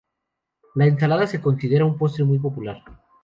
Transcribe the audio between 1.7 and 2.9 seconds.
un postre muy popular.